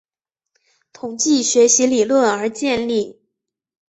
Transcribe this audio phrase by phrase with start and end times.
[0.93, 3.21] 统计学习理论而建立。